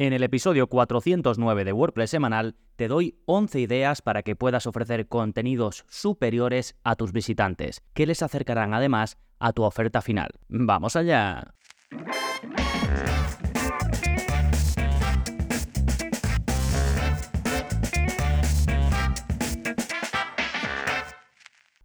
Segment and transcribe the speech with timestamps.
[0.00, 5.08] En el episodio 409 de WordPress semanal te doy 11 ideas para que puedas ofrecer
[5.08, 10.30] contenidos superiores a tus visitantes, que les acercarán además a tu oferta final.
[10.48, 11.52] ¡Vamos allá!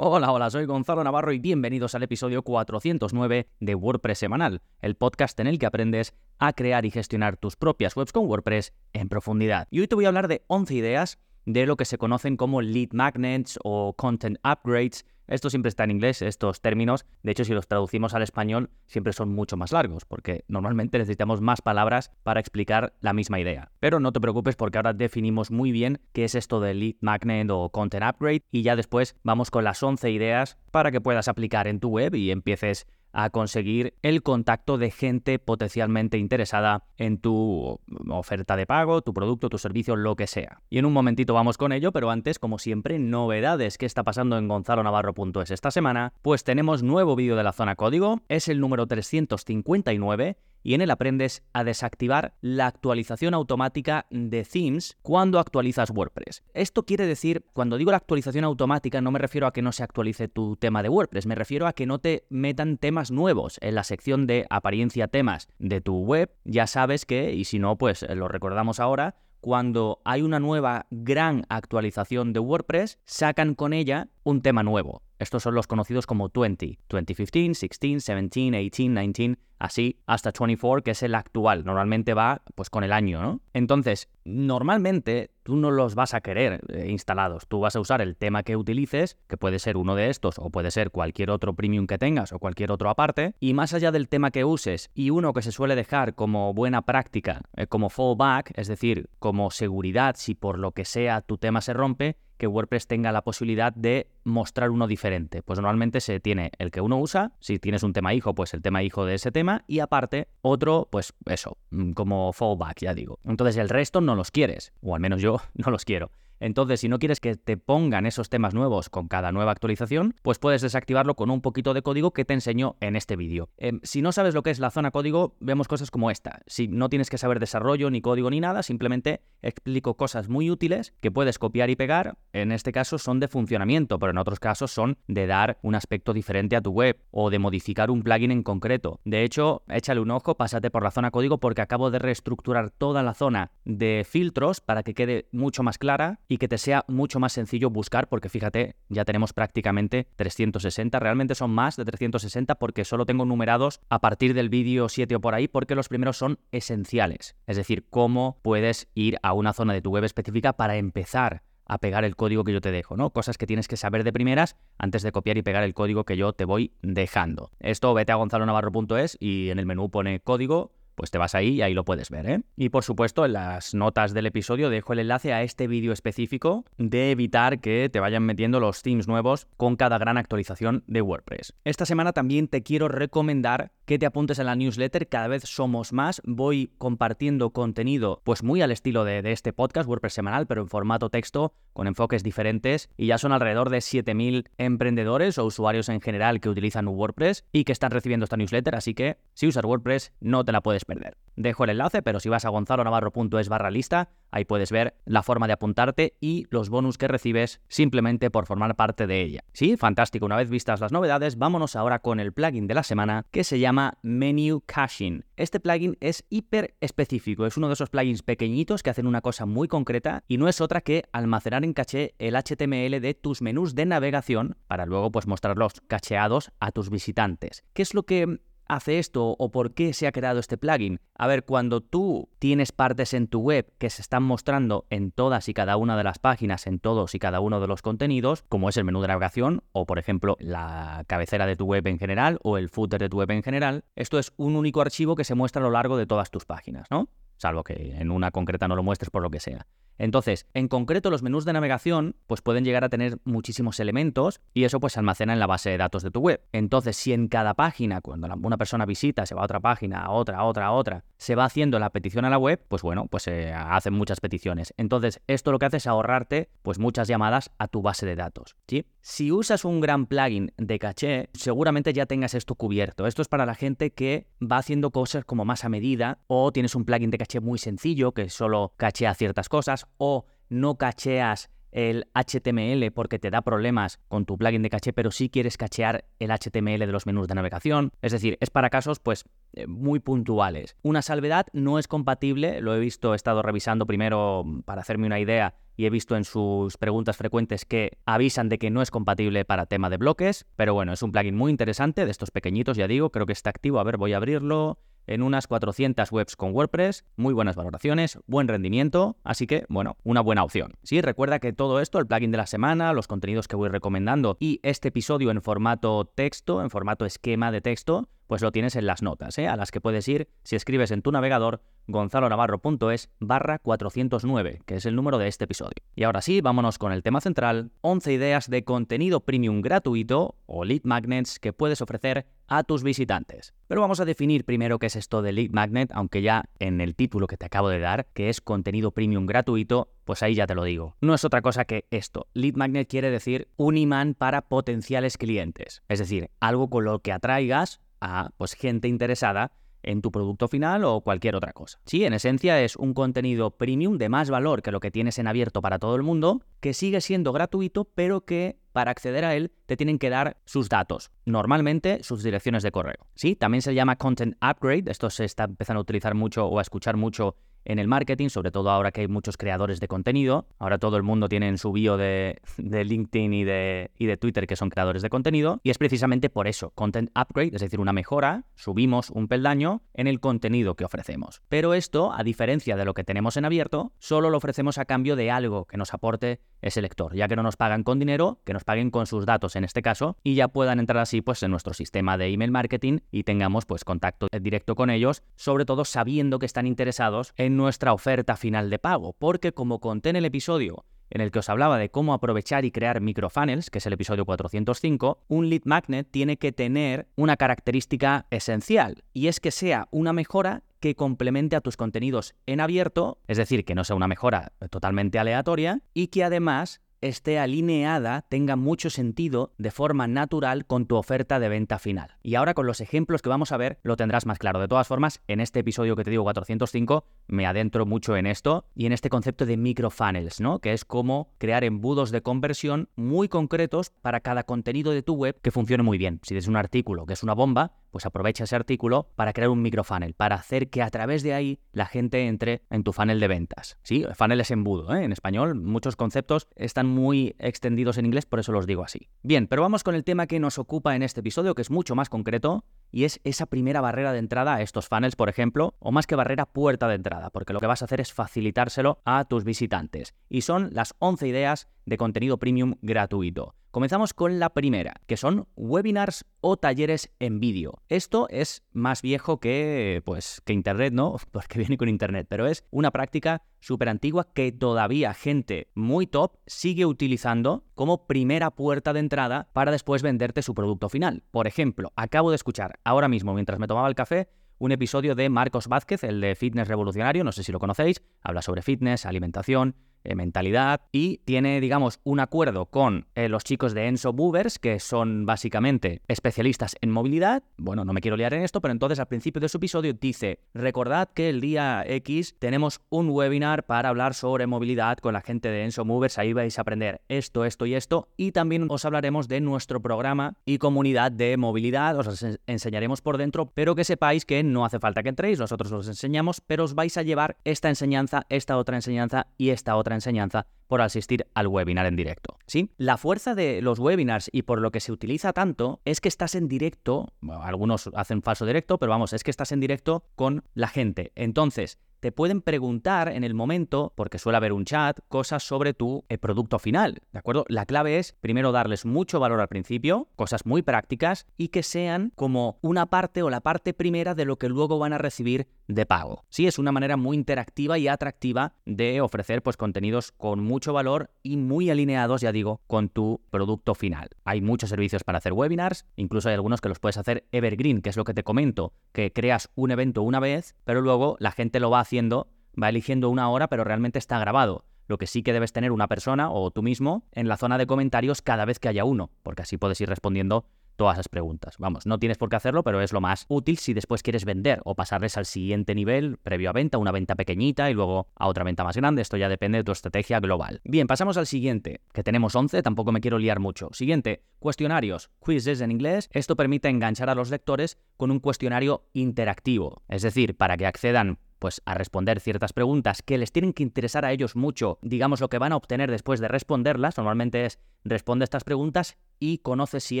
[0.00, 5.40] Hola, hola, soy Gonzalo Navarro y bienvenidos al episodio 409 de WordPress Semanal, el podcast
[5.40, 9.66] en el que aprendes a crear y gestionar tus propias webs con WordPress en profundidad.
[9.72, 12.62] Y hoy te voy a hablar de 11 ideas de lo que se conocen como
[12.62, 17.06] lead magnets o content upgrades esto siempre está en inglés, estos términos.
[17.22, 21.40] De hecho, si los traducimos al español, siempre son mucho más largos, porque normalmente necesitamos
[21.40, 23.70] más palabras para explicar la misma idea.
[23.80, 27.50] Pero no te preocupes porque ahora definimos muy bien qué es esto de lead magnet
[27.50, 31.68] o content upgrade y ya después vamos con las 11 ideas para que puedas aplicar
[31.68, 37.80] en tu web y empieces a conseguir el contacto de gente potencialmente interesada en tu
[38.08, 40.60] oferta de pago, tu producto, tu servicio, lo que sea.
[40.70, 43.78] Y en un momentito vamos con ello, pero antes, como siempre, novedades.
[43.78, 46.12] ¿Qué está pasando en gonzalonavarro.es esta semana?
[46.22, 50.90] Pues tenemos nuevo vídeo de la zona código, es el número 359 y en él
[50.90, 56.42] aprendes a desactivar la actualización automática de themes cuando actualizas WordPress.
[56.54, 59.82] Esto quiere decir, cuando digo la actualización automática, no me refiero a que no se
[59.82, 63.74] actualice tu tema de WordPress, me refiero a que no te metan temas nuevos en
[63.74, 66.30] la sección de apariencia temas de tu web.
[66.44, 71.44] Ya sabes que, y si no, pues lo recordamos ahora, cuando hay una nueva gran
[71.48, 75.02] actualización de WordPress, sacan con ella un tema nuevo.
[75.18, 80.92] Estos son los conocidos como 20, 2015, 16, 17, 18, 19, así hasta 24, que
[80.92, 81.64] es el actual.
[81.64, 83.40] Normalmente va pues con el año, ¿no?
[83.52, 87.48] Entonces, normalmente tú no los vas a querer eh, instalados.
[87.48, 90.50] Tú vas a usar el tema que utilices, que puede ser uno de estos o
[90.50, 93.34] puede ser cualquier otro premium que tengas o cualquier otro aparte.
[93.40, 96.82] Y más allá del tema que uses y uno que se suele dejar como buena
[96.82, 101.60] práctica, eh, como fallback, es decir, como seguridad si por lo que sea tu tema
[101.60, 105.42] se rompe, que WordPress tenga la posibilidad de mostrar uno diferente.
[105.42, 108.62] Pues normalmente se tiene el que uno usa, si tienes un tema hijo, pues el
[108.62, 113.18] tema hijo de ese tema, y aparte otro, pues eso, mm, como fallback, ya digo.
[113.24, 116.10] Entonces el resto no los quieres, o al menos yo no los quiero.
[116.40, 120.38] Entonces, si no quieres que te pongan esos temas nuevos con cada nueva actualización, pues
[120.38, 123.48] puedes desactivarlo con un poquito de código que te enseño en este vídeo.
[123.56, 126.42] Em, si no sabes lo que es la zona código, vemos cosas como esta.
[126.46, 130.92] Si no tienes que saber desarrollo, ni código, ni nada, simplemente explico cosas muy útiles
[131.00, 132.18] que puedes copiar y pegar.
[132.32, 136.12] En este caso son de funcionamiento, pero en otros casos son de dar un aspecto
[136.12, 139.00] diferente a tu web o de modificar un plugin en concreto.
[139.04, 143.02] De hecho, échale un ojo, pásate por la zona código porque acabo de reestructurar toda
[143.02, 147.18] la zona de filtros para que quede mucho más clara y que te sea mucho
[147.18, 152.84] más sencillo buscar, porque fíjate, ya tenemos prácticamente 360, realmente son más de 360 porque
[152.84, 156.38] solo tengo numerados a partir del vídeo 7 o por ahí, porque los primeros son
[156.52, 161.42] esenciales, es decir, cómo puedes ir a una zona de tu web específica para empezar
[161.68, 163.10] a pegar el código que yo te dejo, ¿no?
[163.10, 166.16] Cosas que tienes que saber de primeras antes de copiar y pegar el código que
[166.16, 167.50] yo te voy dejando.
[167.60, 171.62] Esto vete a gonzalonavarro.es y en el menú pone código pues te vas ahí y
[171.62, 172.28] ahí lo puedes ver.
[172.28, 172.40] ¿eh?
[172.56, 176.64] Y por supuesto, en las notas del episodio dejo el enlace a este vídeo específico
[176.76, 181.54] de evitar que te vayan metiendo los themes nuevos con cada gran actualización de WordPress.
[181.64, 185.94] Esta semana también te quiero recomendar que te apuntes a la newsletter, cada vez somos
[185.94, 190.68] más, voy compartiendo contenido pues muy al estilo de, este podcast, WordPress semanal, pero en
[190.68, 196.02] formato texto, con enfoques diferentes, y ya son alrededor de 7.000 emprendedores o usuarios en
[196.02, 200.12] general que utilizan WordPress y que están recibiendo esta newsletter, así que si usas WordPress
[200.20, 201.16] no te la puedes perder.
[201.36, 205.46] Dejo el enlace, pero si vas a gonzalonavarro.es barra lista, ahí puedes ver la forma
[205.46, 209.44] de apuntarte y los bonus que recibes simplemente por formar parte de ella.
[209.54, 210.26] Sí, fantástico.
[210.26, 213.60] Una vez vistas las novedades, vámonos ahora con el plugin de la semana que se
[213.60, 215.22] llama Menu Caching.
[215.36, 219.46] Este plugin es hiper específico, es uno de esos plugins pequeñitos que hacen una cosa
[219.46, 223.74] muy concreta y no es otra que almacenar en caché el HTML de tus menús
[223.74, 227.64] de navegación para luego pues mostrarlos cacheados a tus visitantes.
[227.72, 231.00] ¿Qué es lo que hace esto o por qué se ha creado este plugin?
[231.14, 235.48] A ver, cuando tú tienes partes en tu web que se están mostrando en todas
[235.48, 238.68] y cada una de las páginas, en todos y cada uno de los contenidos, como
[238.68, 242.38] es el menú de navegación o por ejemplo la cabecera de tu web en general
[242.42, 245.34] o el footer de tu web en general, esto es un único archivo que se
[245.34, 247.08] muestra a lo largo de todas tus páginas, ¿no?
[247.36, 249.66] Salvo que en una concreta no lo muestres por lo que sea.
[249.98, 254.64] Entonces, en concreto los menús de navegación pues pueden llegar a tener muchísimos elementos y
[254.64, 256.40] eso pues se almacena en la base de datos de tu web.
[256.52, 260.10] Entonces, si en cada página, cuando una persona visita, se va a otra página, a
[260.10, 263.06] otra, a otra, a otra, se va haciendo la petición a la web, pues bueno,
[263.06, 264.72] pues se hacen muchas peticiones.
[264.76, 268.56] Entonces, esto lo que hace es ahorrarte pues muchas llamadas a tu base de datos.
[269.00, 273.06] Si usas un gran plugin de caché, seguramente ya tengas esto cubierto.
[273.06, 276.74] Esto es para la gente que va haciendo cosas como más a medida o tienes
[276.74, 282.06] un plugin de caché muy sencillo que solo cachea ciertas cosas o no cacheas el
[282.14, 286.30] HTML porque te da problemas con tu plugin de caché, pero sí quieres cachear el
[286.30, 287.92] HTML de los menús de navegación.
[288.02, 290.76] Es decir, es para casos pues eh, muy puntuales.
[290.82, 295.20] Una salvedad no es compatible, lo he visto, he estado revisando primero para hacerme una
[295.20, 299.44] idea y he visto en sus preguntas frecuentes que avisan de que no es compatible
[299.44, 302.88] para tema de bloques, pero bueno, es un plugin muy interesante de estos pequeñitos, ya
[302.88, 306.54] digo, creo que está activo, a ver, voy a abrirlo en unas 400 webs con
[306.54, 310.74] WordPress, muy buenas valoraciones, buen rendimiento, así que, bueno, una buena opción.
[310.82, 314.36] Sí, recuerda que todo esto, el plugin de la semana, los contenidos que voy recomendando
[314.38, 318.86] y este episodio en formato texto, en formato esquema de texto, pues lo tienes en
[318.86, 319.48] las notas, ¿eh?
[319.48, 324.84] a las que puedes ir si escribes en tu navegador gonzalonavarro.es barra 409, que es
[324.84, 325.82] el número de este episodio.
[325.96, 330.64] Y ahora sí, vámonos con el tema central, 11 ideas de contenido premium gratuito o
[330.64, 333.54] lead magnets que puedes ofrecer a tus visitantes.
[333.68, 336.96] Pero vamos a definir primero qué es esto de lead magnet, aunque ya en el
[336.96, 340.54] título que te acabo de dar, que es contenido premium gratuito, pues ahí ya te
[340.54, 340.96] lo digo.
[341.00, 342.26] No es otra cosa que esto.
[342.32, 345.82] Lead magnet quiere decir un imán para potenciales clientes.
[345.88, 349.52] Es decir, algo con lo que atraigas a pues, gente interesada
[349.82, 351.78] en tu producto final o cualquier otra cosa.
[351.84, 355.26] Sí, en esencia es un contenido premium de más valor que lo que tienes en
[355.26, 359.50] abierto para todo el mundo, que sigue siendo gratuito, pero que para acceder a él
[359.66, 363.06] te tienen que dar sus datos, normalmente sus direcciones de correo.
[363.14, 366.62] Sí, también se llama content upgrade, esto se está empezando a utilizar mucho o a
[366.62, 367.34] escuchar mucho
[367.68, 370.46] en el marketing, sobre todo ahora que hay muchos creadores de contenido.
[370.58, 374.46] Ahora todo el mundo tiene en su bio de, LinkedIn y de, y de Twitter
[374.46, 375.60] que son creadores de contenido.
[375.62, 380.06] Y es precisamente por eso, content upgrade, es decir, una mejora, subimos un peldaño en
[380.06, 381.42] el contenido que ofrecemos.
[381.48, 385.14] Pero esto, a diferencia de lo que tenemos en abierto, solo lo ofrecemos a cambio
[385.14, 388.54] de algo que nos aporte ese lector, ya que no nos pagan con dinero, que
[388.54, 391.50] nos paguen con sus datos en este caso, y ya puedan entrar así pues en
[391.50, 396.38] nuestro sistema de email marketing y tengamos pues contacto directo con ellos, sobre todo sabiendo
[396.38, 400.86] que están interesados en nuestra oferta final de pago, porque como conté en el episodio
[401.10, 404.24] en el que os hablaba de cómo aprovechar y crear microfunnels, que es el episodio
[404.24, 410.12] 405, un lead magnet tiene que tener una característica esencial, y es que sea una
[410.12, 414.52] mejora que complemente a tus contenidos en abierto, es decir, que no sea una mejora
[414.70, 420.96] totalmente aleatoria, y que además esté alineada, tenga mucho sentido de forma natural con tu
[420.96, 422.16] oferta de venta final.
[422.22, 424.60] Y ahora con los ejemplos que vamos a ver lo tendrás más claro.
[424.60, 428.66] De todas formas, en este episodio que te digo 405 me adentro mucho en esto
[428.74, 430.58] y en este concepto de microfunnels, ¿no?
[430.60, 435.38] Que es como crear embudos de conversión muy concretos para cada contenido de tu web
[435.42, 436.20] que funcione muy bien.
[436.22, 439.62] Si tienes un artículo que es una bomba, pues aprovecha ese artículo para crear un
[439.62, 443.28] microfunnel, para hacer que a través de ahí la gente entre en tu funnel de
[443.28, 443.78] ventas.
[443.82, 445.04] Sí, funnel es embudo, ¿eh?
[445.04, 449.08] en español muchos conceptos están muy extendidos en inglés, por eso los digo así.
[449.22, 451.94] Bien, pero vamos con el tema que nos ocupa en este episodio, que es mucho
[451.94, 455.92] más concreto, y es esa primera barrera de entrada a estos funnels, por ejemplo, o
[455.92, 459.24] más que barrera, puerta de entrada, porque lo que vas a hacer es facilitárselo a
[459.24, 460.14] tus visitantes.
[460.28, 463.54] Y son las 11 ideas de contenido premium gratuito.
[463.70, 467.82] Comenzamos con la primera, que son webinars o talleres en vídeo.
[467.90, 471.16] Esto es más viejo que, pues, que Internet, ¿no?
[471.32, 476.38] Porque viene con Internet, pero es una práctica súper antigua que todavía gente muy top
[476.46, 481.22] sigue utilizando como primera puerta de entrada para después venderte su producto final.
[481.30, 484.28] Por ejemplo, acabo de escuchar ahora mismo, mientras me tomaba el café,
[484.58, 488.42] un episodio de Marcos Vázquez, el de Fitness Revolucionario, no sé si lo conocéis, habla
[488.42, 493.86] sobre fitness, alimentación, eh, mentalidad y tiene, digamos, un acuerdo con eh, los chicos de
[493.86, 497.42] Enso Movers, que son básicamente especialistas en movilidad.
[497.56, 500.40] Bueno, no me quiero liar en esto, pero entonces al principio de su episodio dice,
[500.54, 505.48] recordad que el día X tenemos un webinar para hablar sobre movilidad con la gente
[505.48, 509.28] de Enso Movers, ahí vais a aprender esto, esto y esto, y también os hablaremos
[509.28, 514.42] de nuestro programa y comunidad de movilidad, os enseñaremos por dentro, pero que sepáis que
[514.42, 518.26] no hace falta que entréis, nosotros os enseñamos, pero os vais a llevar esta enseñanza,
[518.28, 522.38] esta otra enseñanza y esta otra enseñanza por asistir al webinar en directo.
[522.46, 522.70] ¿Sí?
[522.76, 526.34] La fuerza de los webinars y por lo que se utiliza tanto es que estás
[526.34, 530.68] en directo, algunos hacen falso directo, pero vamos, es que estás en directo con la
[530.68, 531.12] gente.
[531.16, 536.04] Entonces, te pueden preguntar en el momento, porque suele haber un chat, cosas sobre tu
[536.08, 537.44] eh, producto final, ¿de acuerdo?
[537.48, 542.12] La clave es primero darles mucho valor al principio, cosas muy prácticas y que sean
[542.14, 545.86] como una parte o la parte primera de lo que luego van a recibir de
[545.86, 546.24] pago.
[546.28, 551.10] Sí, es una manera muy interactiva y atractiva de ofrecer pues contenidos con mucho valor
[551.22, 554.10] y muy alineados, ya digo, con tu producto final.
[554.24, 557.90] Hay muchos servicios para hacer webinars, incluso hay algunos que los puedes hacer evergreen, que
[557.90, 561.60] es lo que te comento, que creas un evento una vez, pero luego la gente
[561.60, 562.28] lo va haciendo,
[562.60, 564.64] va eligiendo una hora, pero realmente está grabado.
[564.86, 567.66] Lo que sí que debes tener una persona o tú mismo en la zona de
[567.66, 570.46] comentarios cada vez que haya uno, porque así puedes ir respondiendo
[570.78, 571.56] todas esas preguntas.
[571.58, 574.62] Vamos, no tienes por qué hacerlo, pero es lo más útil si después quieres vender
[574.64, 578.44] o pasarles al siguiente nivel previo a venta, una venta pequeñita y luego a otra
[578.44, 579.02] venta más grande.
[579.02, 580.60] Esto ya depende de tu estrategia global.
[580.64, 583.68] Bien, pasamos al siguiente, que tenemos 11, tampoco me quiero liar mucho.
[583.72, 586.08] Siguiente, cuestionarios, quizzes en inglés.
[586.12, 591.18] Esto permite enganchar a los lectores con un cuestionario interactivo, es decir, para que accedan
[591.38, 595.28] pues a responder ciertas preguntas que les tienen que interesar a ellos mucho, digamos lo
[595.28, 600.00] que van a obtener después de responderlas, normalmente es responde estas preguntas y conoce si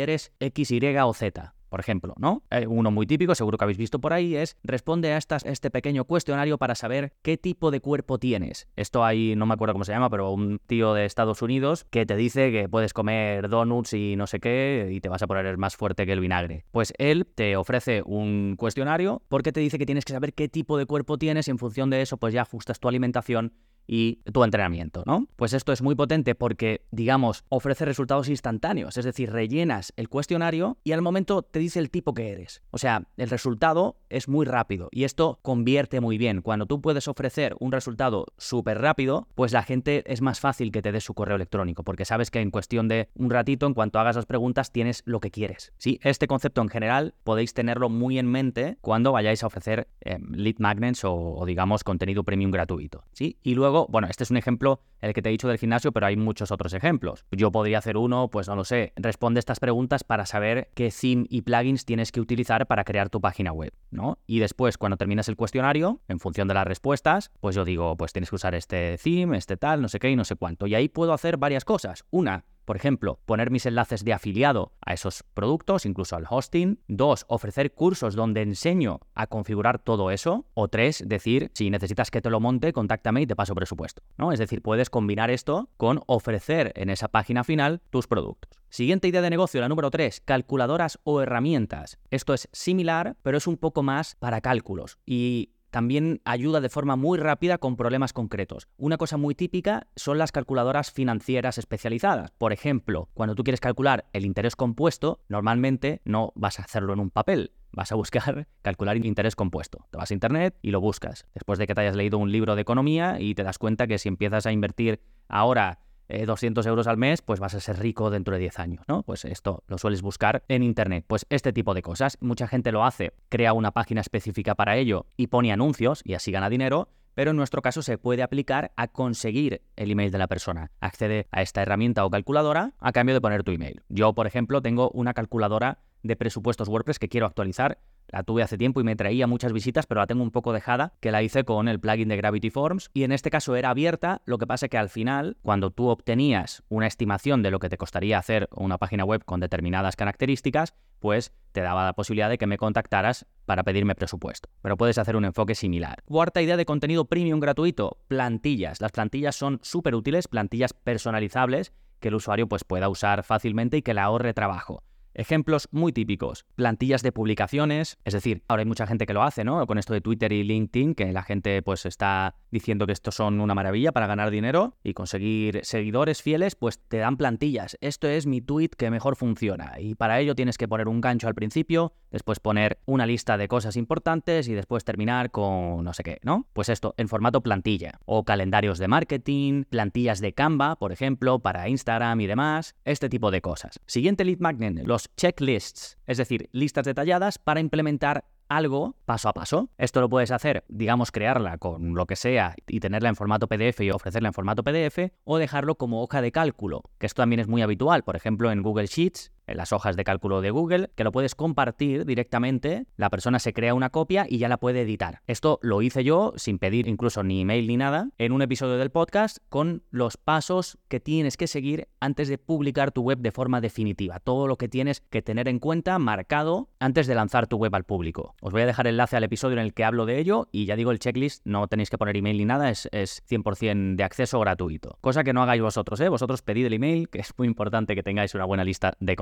[0.00, 2.42] eres X, Y o Z por ejemplo, ¿no?
[2.50, 5.70] Eh, uno muy típico, seguro que habéis visto por ahí, es responde a estas, este
[5.70, 8.68] pequeño cuestionario para saber qué tipo de cuerpo tienes.
[8.76, 12.06] Esto ahí no me acuerdo cómo se llama, pero un tío de Estados Unidos que
[12.06, 15.56] te dice que puedes comer donuts y no sé qué y te vas a poner
[15.58, 16.64] más fuerte que el vinagre.
[16.70, 20.78] Pues él te ofrece un cuestionario porque te dice que tienes que saber qué tipo
[20.78, 23.52] de cuerpo tienes y en función de eso pues ya ajustas tu alimentación
[23.88, 25.26] y tu entrenamiento, ¿no?
[25.34, 30.76] Pues esto es muy potente porque, digamos, ofrece resultados instantáneos, es decir, rellenas el cuestionario
[30.84, 32.62] y al momento te dice el tipo que eres.
[32.70, 36.42] O sea, el resultado es muy rápido y esto convierte muy bien.
[36.42, 40.82] Cuando tú puedes ofrecer un resultado súper rápido, pues la gente es más fácil que
[40.82, 43.98] te dé su correo electrónico porque sabes que en cuestión de un ratito, en cuanto
[43.98, 45.72] hagas las preguntas, tienes lo que quieres.
[45.78, 50.18] Sí, este concepto en general podéis tenerlo muy en mente cuando vayáis a ofrecer eh,
[50.30, 53.04] lead magnets o, o digamos contenido premium gratuito.
[53.12, 53.38] ¿sí?
[53.42, 53.54] Y
[53.88, 56.50] bueno, este es un ejemplo, el que te he dicho del gimnasio, pero hay muchos
[56.50, 57.24] otros ejemplos.
[57.30, 61.26] Yo podría hacer uno, pues no lo sé, responde estas preguntas para saber qué theme
[61.28, 64.18] y plugins tienes que utilizar para crear tu página web, ¿no?
[64.26, 68.12] Y después, cuando terminas el cuestionario, en función de las respuestas, pues yo digo, pues
[68.12, 70.66] tienes que usar este theme, este tal, no sé qué y no sé cuánto.
[70.66, 72.04] Y ahí puedo hacer varias cosas.
[72.10, 76.78] Una, por ejemplo, poner mis enlaces de afiliado a esos productos, incluso al hosting.
[76.86, 80.44] Dos, ofrecer cursos donde enseño a configurar todo eso.
[80.52, 84.02] O tres, decir, si necesitas que te lo monte, contáctame y te paso presupuesto.
[84.18, 84.32] ¿no?
[84.32, 88.60] Es decir, puedes combinar esto con ofrecer en esa página final tus productos.
[88.68, 91.98] Siguiente idea de negocio, la número 3, calculadoras o herramientas.
[92.10, 94.98] Esto es similar, pero es un poco más para cálculos.
[95.06, 98.68] Y también ayuda de forma muy rápida con problemas concretos.
[98.76, 102.30] Una cosa muy típica son las calculadoras financieras especializadas.
[102.38, 107.00] Por ejemplo, cuando tú quieres calcular el interés compuesto, normalmente no vas a hacerlo en
[107.00, 109.86] un papel, vas a buscar calcular interés compuesto.
[109.90, 111.26] Te vas a internet y lo buscas.
[111.34, 113.98] Después de que te hayas leído un libro de economía y te das cuenta que
[113.98, 118.10] si empiezas a invertir ahora 200 eh, euros al mes, pues vas a ser rico
[118.10, 119.02] dentro de 10 años, ¿no?
[119.02, 121.04] Pues esto lo sueles buscar en Internet.
[121.06, 125.06] Pues este tipo de cosas, mucha gente lo hace, crea una página específica para ello
[125.16, 128.88] y pone anuncios y así gana dinero, pero en nuestro caso se puede aplicar a
[128.88, 130.70] conseguir el email de la persona.
[130.80, 133.82] Accede a esta herramienta o calculadora a cambio de poner tu email.
[133.88, 138.58] Yo, por ejemplo, tengo una calculadora de presupuestos WordPress que quiero actualizar la tuve hace
[138.58, 141.44] tiempo y me traía muchas visitas, pero la tengo un poco dejada, que la hice
[141.44, 144.66] con el plugin de Gravity Forms y en este caso era abierta, lo que pasa
[144.66, 148.48] es que al final, cuando tú obtenías una estimación de lo que te costaría hacer
[148.54, 153.26] una página web con determinadas características, pues te daba la posibilidad de que me contactaras
[153.46, 154.48] para pedirme presupuesto.
[154.62, 156.02] Pero puedes hacer un enfoque similar.
[156.04, 158.80] Cuarta idea de contenido premium gratuito, plantillas.
[158.80, 163.82] Las plantillas son súper útiles, plantillas personalizables que el usuario pues, pueda usar fácilmente y
[163.82, 164.82] que le ahorre trabajo.
[165.18, 169.42] Ejemplos muy típicos, plantillas de publicaciones, es decir, ahora hay mucha gente que lo hace,
[169.42, 169.66] ¿no?
[169.66, 173.40] Con esto de Twitter y LinkedIn, que la gente pues está diciendo que estos son
[173.40, 177.76] una maravilla para ganar dinero y conseguir seguidores fieles, pues te dan plantillas.
[177.80, 181.26] Esto es mi tweet que mejor funciona y para ello tienes que poner un gancho
[181.26, 186.04] al principio, después poner una lista de cosas importantes y después terminar con no sé
[186.04, 186.46] qué, ¿no?
[186.52, 191.68] Pues esto en formato plantilla o calendarios de marketing, plantillas de Canva, por ejemplo, para
[191.68, 193.80] Instagram y demás, este tipo de cosas.
[193.84, 199.70] Siguiente lead magnet, los checklists, es decir, listas detalladas para implementar algo paso a paso.
[199.78, 203.80] Esto lo puedes hacer, digamos, crearla con lo que sea y tenerla en formato PDF
[203.80, 207.48] y ofrecerla en formato PDF o dejarlo como hoja de cálculo, que esto también es
[207.48, 208.04] muy habitual.
[208.04, 211.34] Por ejemplo, en Google Sheets en las hojas de cálculo de Google, que lo puedes
[211.34, 215.22] compartir directamente, la persona se crea una copia y ya la puede editar.
[215.26, 218.90] Esto lo hice yo sin pedir incluso ni email ni nada en un episodio del
[218.90, 223.60] podcast con los pasos que tienes que seguir antes de publicar tu web de forma
[223.60, 224.20] definitiva.
[224.20, 227.84] Todo lo que tienes que tener en cuenta marcado antes de lanzar tu web al
[227.84, 228.34] público.
[228.40, 230.76] Os voy a dejar enlace al episodio en el que hablo de ello y ya
[230.76, 234.38] digo el checklist, no tenéis que poner email ni nada, es, es 100% de acceso
[234.40, 234.98] gratuito.
[235.00, 236.08] Cosa que no hagáis vosotros, ¿eh?
[236.08, 239.16] Vosotros pedid el email, que es muy importante que tengáis una buena lista de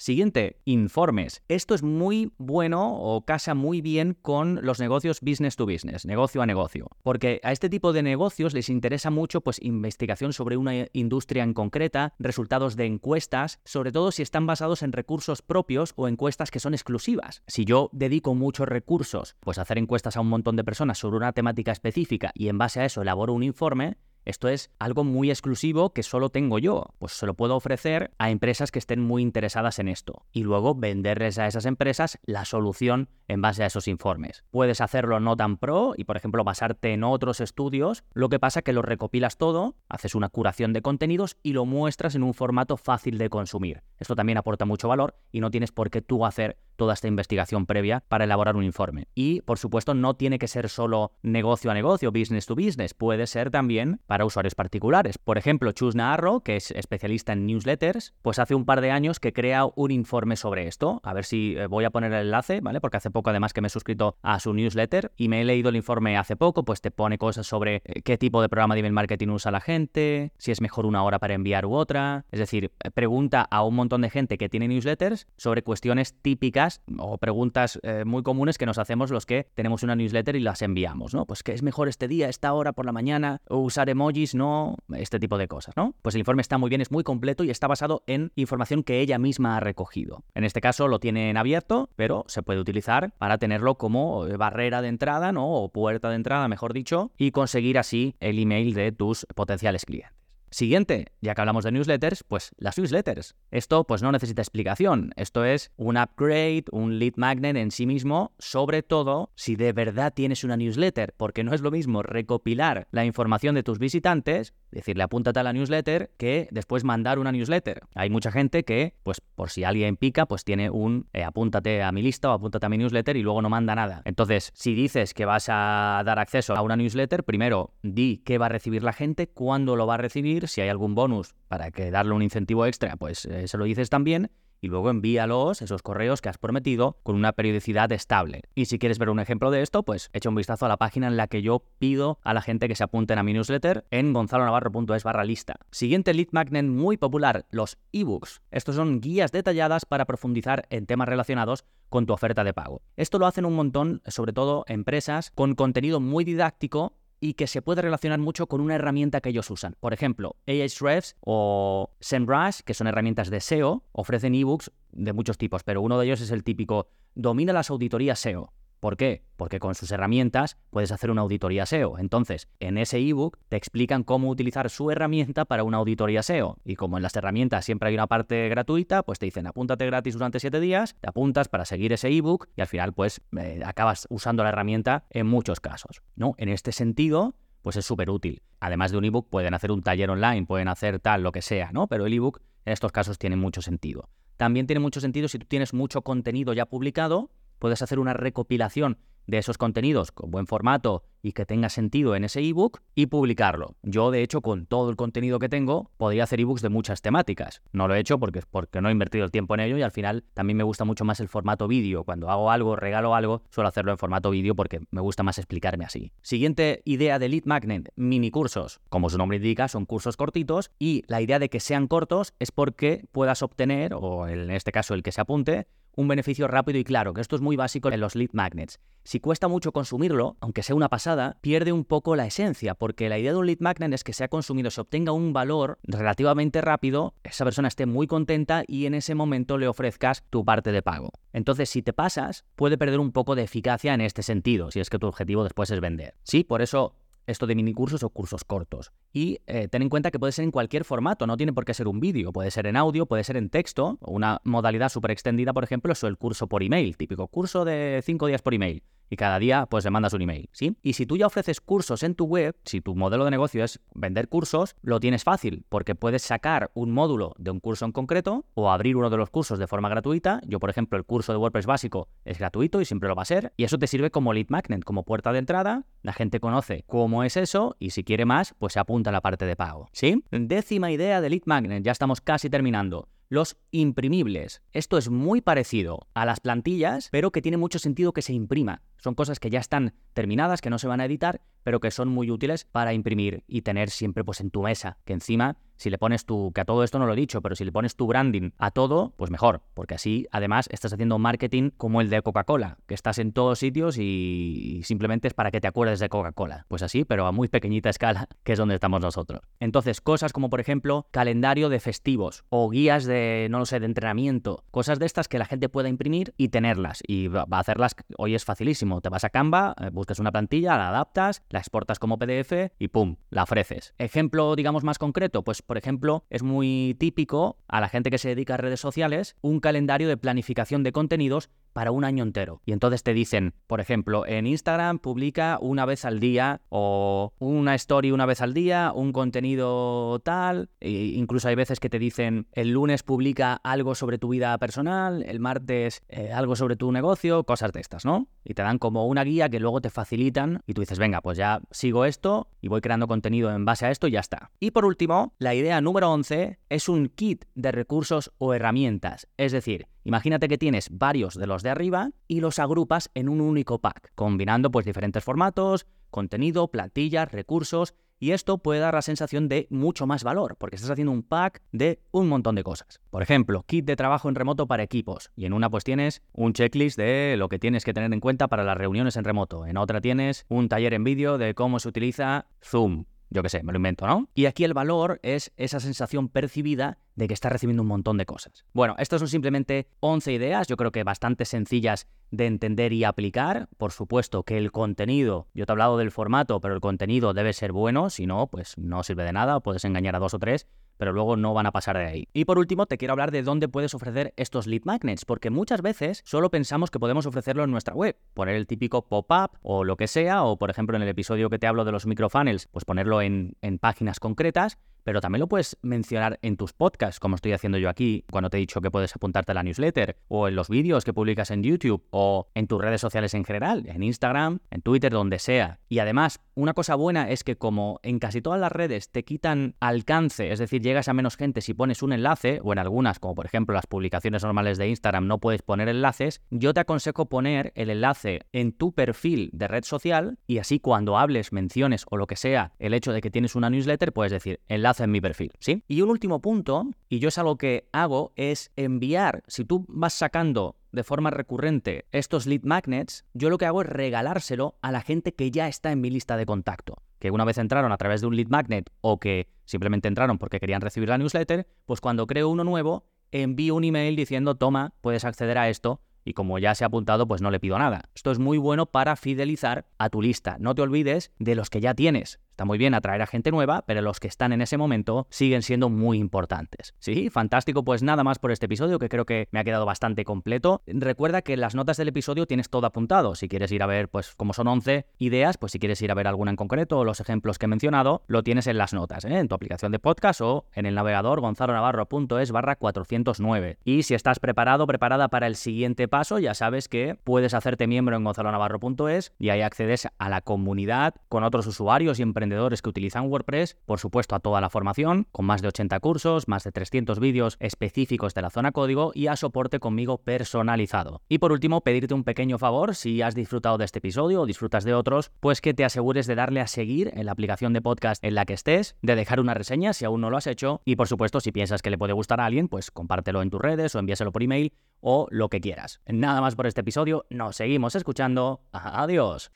[0.00, 1.42] Siguiente, informes.
[1.48, 6.40] Esto es muy bueno o casa muy bien con los negocios business to business, negocio
[6.40, 6.88] a negocio.
[7.02, 11.52] Porque a este tipo de negocios les interesa mucho pues investigación sobre una industria en
[11.52, 16.60] concreta, resultados de encuestas, sobre todo si están basados en recursos propios o encuestas que
[16.60, 17.42] son exclusivas.
[17.46, 21.18] Si yo dedico muchos recursos pues a hacer encuestas a un montón de personas sobre
[21.18, 25.30] una temática específica y en base a eso elaboro un informe, esto es algo muy
[25.30, 26.86] exclusivo que solo tengo yo.
[26.98, 30.74] Pues se lo puedo ofrecer a empresas que estén muy interesadas en esto y luego
[30.74, 34.44] venderles a esas empresas la solución en base a esos informes.
[34.50, 38.04] Puedes hacerlo no tan pro y, por ejemplo, basarte en otros estudios.
[38.12, 42.14] Lo que pasa que lo recopilas todo, haces una curación de contenidos y lo muestras
[42.14, 43.82] en un formato fácil de consumir.
[43.98, 47.66] Esto también aporta mucho valor y no tienes por qué tú hacer toda esta investigación
[47.66, 49.06] previa para elaborar un informe.
[49.14, 52.94] Y, por supuesto, no tiene que ser solo negocio a negocio, business to business.
[52.94, 55.18] Puede ser también para usuarios particulares.
[55.18, 59.20] Por ejemplo, Chus Naharro, que es especialista en newsletters, pues hace un par de años
[59.20, 61.00] que crea un informe sobre esto.
[61.04, 62.80] A ver si eh, voy a poner el enlace, ¿vale?
[62.80, 65.68] Porque hace poco además que me he suscrito a su newsletter y me he leído
[65.68, 68.80] el informe hace poco, pues te pone cosas sobre eh, qué tipo de programa de
[68.80, 72.24] email marketing usa la gente, si es mejor una hora para enviar u otra.
[72.30, 76.82] Es decir, eh, pregunta a un montón de gente que tiene newsletters sobre cuestiones típicas
[76.98, 81.14] o preguntas muy comunes que nos hacemos los que tenemos una newsletter y las enviamos,
[81.14, 81.26] ¿no?
[81.26, 84.76] Pues qué es mejor este día, esta hora por la mañana, o usar emojis, no,
[84.96, 85.94] este tipo de cosas, ¿no?
[86.02, 89.00] Pues el informe está muy bien, es muy completo y está basado en información que
[89.00, 90.24] ella misma ha recogido.
[90.34, 94.36] En este caso lo tiene en abierto, pero se puede utilizar para tenerlo como eh,
[94.36, 95.48] barrera de entrada, ¿no?
[95.48, 100.19] O puerta de entrada, mejor dicho, y conseguir así el email de tus potenciales clientes.
[100.50, 103.36] Siguiente, ya que hablamos de newsletters, pues las newsletters.
[103.52, 105.12] Esto pues no necesita explicación.
[105.14, 110.12] Esto es un upgrade, un lead magnet en sí mismo, sobre todo si de verdad
[110.12, 115.02] tienes una newsletter, porque no es lo mismo recopilar la información de tus visitantes, decirle
[115.02, 117.82] apúntate a la newsletter, que después mandar una newsletter.
[117.94, 121.92] Hay mucha gente que, pues por si alguien pica, pues tiene un eh, apúntate a
[121.92, 124.02] mi lista o apúntate a mi newsletter y luego no manda nada.
[124.04, 128.46] Entonces, si dices que vas a dar acceso a una newsletter, primero di qué va
[128.46, 131.90] a recibir la gente, cuándo lo va a recibir, si hay algún bonus para que
[131.90, 136.20] darle un incentivo extra, pues eh, se lo dices también y luego envíalos, esos correos
[136.20, 138.42] que has prometido, con una periodicidad estable.
[138.54, 141.06] Y si quieres ver un ejemplo de esto, pues echa un vistazo a la página
[141.06, 144.12] en la que yo pido a la gente que se apunten a mi newsletter en
[144.12, 145.56] gonzalonavarro.es barra lista.
[145.70, 148.42] Siguiente lead magnet muy popular, los ebooks.
[148.50, 152.82] Estos son guías detalladas para profundizar en temas relacionados con tu oferta de pago.
[152.96, 157.62] Esto lo hacen un montón, sobre todo empresas con contenido muy didáctico y que se
[157.62, 159.76] puede relacionar mucho con una herramienta que ellos usan.
[159.78, 165.62] Por ejemplo, Ahrefs o SEMrush, que son herramientas de SEO, ofrecen ebooks de muchos tipos,
[165.62, 168.52] pero uno de ellos es el típico Domina las auditorías SEO.
[168.80, 169.22] ¿Por qué?
[169.36, 171.98] Porque con sus herramientas puedes hacer una auditoría SEO.
[171.98, 176.56] Entonces, en ese ebook te explican cómo utilizar su herramienta para una auditoría SEO.
[176.64, 180.14] Y como en las herramientas siempre hay una parte gratuita, pues te dicen apúntate gratis
[180.14, 184.06] durante 7 días, te apuntas para seguir ese ebook y al final pues eh, acabas
[184.08, 186.02] usando la herramienta en muchos casos.
[186.16, 186.34] ¿no?
[186.38, 188.42] En este sentido, pues es súper útil.
[188.60, 191.70] Además de un ebook, pueden hacer un taller online, pueden hacer tal, lo que sea,
[191.72, 191.86] ¿no?
[191.86, 194.08] Pero el ebook en estos casos tiene mucho sentido.
[194.36, 197.30] También tiene mucho sentido si tú tienes mucho contenido ya publicado
[197.60, 202.24] puedes hacer una recopilación de esos contenidos con buen formato y que tenga sentido en
[202.24, 203.76] ese ebook y publicarlo.
[203.82, 207.62] Yo, de hecho, con todo el contenido que tengo, podría hacer ebooks de muchas temáticas.
[207.72, 209.92] No lo he hecho porque, porque no he invertido el tiempo en ello y al
[209.92, 212.04] final también me gusta mucho más el formato vídeo.
[212.04, 215.84] Cuando hago algo, regalo algo, suelo hacerlo en formato vídeo porque me gusta más explicarme
[215.84, 216.12] así.
[216.22, 218.80] Siguiente idea de Lead Magnet, mini cursos.
[218.88, 222.50] Como su nombre indica, son cursos cortitos y la idea de que sean cortos es
[222.50, 226.84] porque puedas obtener, o en este caso el que se apunte, un beneficio rápido y
[226.84, 228.80] claro, que esto es muy básico en los lead magnets.
[229.02, 233.18] Si cuesta mucho consumirlo, aunque sea una pasada, pierde un poco la esencia, porque la
[233.18, 237.14] idea de un lead magnet es que sea consumido, se obtenga un valor relativamente rápido,
[237.24, 241.12] esa persona esté muy contenta y en ese momento le ofrezcas tu parte de pago.
[241.32, 244.90] Entonces, si te pasas, puede perder un poco de eficacia en este sentido, si es
[244.90, 246.14] que tu objetivo después es vender.
[246.22, 246.94] Sí, por eso
[247.30, 248.92] esto de mini cursos o cursos cortos.
[249.12, 251.74] Y eh, ten en cuenta que puede ser en cualquier formato, no tiene por qué
[251.74, 255.52] ser un vídeo, puede ser en audio, puede ser en texto, una modalidad súper extendida,
[255.52, 258.82] por ejemplo, es el curso por email, típico curso de cinco días por email.
[259.10, 260.76] Y cada día pues le mandas un email, ¿sí?
[260.82, 263.80] Y si tú ya ofreces cursos en tu web, si tu modelo de negocio es
[263.94, 268.46] vender cursos, lo tienes fácil porque puedes sacar un módulo de un curso en concreto
[268.54, 270.40] o abrir uno de los cursos de forma gratuita.
[270.46, 273.26] Yo, por ejemplo, el curso de WordPress básico es gratuito y siempre lo va a
[273.26, 275.84] ser y eso te sirve como lead magnet, como puerta de entrada.
[276.02, 279.20] La gente conoce cómo es eso y si quiere más, pues se apunta a la
[279.20, 280.24] parte de pago, ¿sí?
[280.30, 284.60] Décima idea de lead magnet, ya estamos casi terminando los imprimibles.
[284.72, 288.82] Esto es muy parecido a las plantillas, pero que tiene mucho sentido que se imprima.
[289.00, 292.08] Son cosas que ya están terminadas, que no se van a editar, pero que son
[292.08, 295.96] muy útiles para imprimir y tener siempre pues en tu mesa, que encima si le
[295.96, 298.06] pones tu, que a todo esto no lo he dicho, pero si le pones tu
[298.06, 302.76] branding a todo, pues mejor, porque así además estás haciendo marketing como el de Coca-Cola,
[302.86, 306.66] que estás en todos sitios y simplemente es para que te acuerdes de Coca-Cola.
[306.68, 309.40] Pues así, pero a muy pequeñita escala, que es donde estamos nosotros.
[309.58, 313.86] Entonces, cosas como por ejemplo calendario de festivos o guías de, no lo sé, de
[313.86, 317.02] entrenamiento, cosas de estas que la gente pueda imprimir y tenerlas.
[317.06, 320.76] Y va a hacerlas, hoy es facilísimo, te vas a Canva, eh, buscas una plantilla,
[320.76, 323.16] la adaptas, la exportas como PDF y ¡pum!
[323.30, 323.94] La ofreces.
[323.98, 328.30] Ejemplo, digamos, más concreto, pues por ejemplo, es muy típico a la gente que se
[328.30, 332.60] dedica a redes sociales un calendario de planificación de contenidos para un año entero.
[332.64, 337.74] Y entonces te dicen, por ejemplo, en Instagram publica una vez al día o una
[337.74, 340.70] story una vez al día, un contenido tal.
[340.80, 345.22] E incluso hay veces que te dicen, el lunes publica algo sobre tu vida personal,
[345.26, 348.28] el martes eh, algo sobre tu negocio, cosas de estas, ¿no?
[348.44, 351.38] Y te dan como una guía que luego te facilitan y tú dices, venga, pues
[351.38, 354.50] ya sigo esto y voy creando contenido en base a esto y ya está.
[354.60, 359.28] Y por último, la idea número 11 es un kit de recursos o herramientas.
[359.36, 363.40] Es decir, Imagínate que tienes varios de los de arriba y los agrupas en un
[363.40, 369.48] único pack, combinando pues diferentes formatos, contenido, plantillas, recursos, y esto puede dar la sensación
[369.48, 373.00] de mucho más valor, porque estás haciendo un pack de un montón de cosas.
[373.08, 376.52] Por ejemplo, kit de trabajo en remoto para equipos, y en una pues tienes un
[376.52, 379.78] checklist de lo que tienes que tener en cuenta para las reuniones en remoto, en
[379.78, 383.72] otra tienes un taller en vídeo de cómo se utiliza Zoom, yo qué sé, me
[383.72, 384.28] lo invento, ¿no?
[384.34, 388.24] Y aquí el valor es esa sensación percibida de que estás recibiendo un montón de
[388.24, 388.64] cosas.
[388.72, 393.68] Bueno, estas son simplemente 11 ideas, yo creo que bastante sencillas de entender y aplicar.
[393.76, 397.52] Por supuesto que el contenido, yo te he hablado del formato, pero el contenido debe
[397.52, 400.66] ser bueno, si no, pues no sirve de nada, puedes engañar a dos o tres
[401.00, 402.28] pero luego no van a pasar de ahí.
[402.34, 405.80] Y por último, te quiero hablar de dónde puedes ofrecer estos lead magnets, porque muchas
[405.80, 409.96] veces solo pensamos que podemos ofrecerlo en nuestra web, poner el típico pop-up o lo
[409.96, 412.84] que sea, o por ejemplo en el episodio que te hablo de los microfunnels, pues
[412.84, 417.52] ponerlo en, en páginas concretas, pero también lo puedes mencionar en tus podcasts, como estoy
[417.52, 420.56] haciendo yo aquí, cuando te he dicho que puedes apuntarte a la newsletter, o en
[420.56, 424.60] los vídeos que publicas en YouTube, o en tus redes sociales en general, en Instagram,
[424.70, 425.80] en Twitter, donde sea.
[425.88, 429.74] Y además, una cosa buena es que como en casi todas las redes te quitan
[429.80, 433.34] alcance, es decir, llegas a menos gente si pones un enlace, o en algunas, como
[433.34, 437.72] por ejemplo las publicaciones normales de Instagram, no puedes poner enlaces, yo te aconsejo poner
[437.74, 442.26] el enlace en tu perfil de red social y así cuando hables, menciones o lo
[442.26, 445.52] que sea, el hecho de que tienes una newsletter, puedes decir enlace en mi perfil,
[445.60, 445.84] ¿sí?
[445.86, 450.14] Y un último punto, y yo es algo que hago, es enviar, si tú vas
[450.14, 455.02] sacando de forma recurrente estos lead magnets, yo lo que hago es regalárselo a la
[455.02, 456.96] gente que ya está en mi lista de contacto.
[457.20, 460.58] Que una vez entraron a través de un lead magnet o que simplemente entraron porque
[460.58, 465.24] querían recibir la newsletter, pues cuando creo uno nuevo, envío un email diciendo, toma, puedes
[465.24, 468.08] acceder a esto y como ya se ha apuntado, pues no le pido nada.
[468.14, 470.56] Esto es muy bueno para fidelizar a tu lista.
[470.60, 472.40] No te olvides de los que ya tienes.
[472.60, 475.62] Está muy bien atraer a gente nueva, pero los que están en ese momento siguen
[475.62, 476.94] siendo muy importantes.
[476.98, 480.26] Sí, fantástico, pues nada más por este episodio que creo que me ha quedado bastante
[480.26, 480.82] completo.
[480.86, 483.34] Recuerda que en las notas del episodio tienes todo apuntado.
[483.34, 486.14] Si quieres ir a ver, pues como son 11 ideas, pues si quieres ir a
[486.14, 489.24] ver alguna en concreto o los ejemplos que he mencionado, lo tienes en las notas,
[489.24, 489.38] ¿eh?
[489.38, 493.78] en tu aplicación de podcast o en el navegador gonzalonavarro.es barra 409.
[493.86, 498.18] Y si estás preparado, preparada para el siguiente paso, ya sabes que puedes hacerte miembro
[498.18, 503.76] en gonzalonavarro.es y ahí accedes a la comunidad con otros usuarios y que utilizan WordPress,
[503.86, 507.56] por supuesto a toda la formación, con más de 80 cursos, más de 300 vídeos
[507.60, 511.22] específicos de la zona código y a soporte conmigo personalizado.
[511.28, 514.84] Y por último, pedirte un pequeño favor, si has disfrutado de este episodio o disfrutas
[514.84, 518.22] de otros, pues que te asegures de darle a seguir en la aplicación de podcast
[518.24, 520.96] en la que estés, de dejar una reseña si aún no lo has hecho y
[520.96, 523.94] por supuesto si piensas que le puede gustar a alguien, pues compártelo en tus redes
[523.94, 526.00] o envíaselo por email o lo que quieras.
[526.06, 528.60] Nada más por este episodio, nos seguimos escuchando.
[528.72, 529.50] Adiós.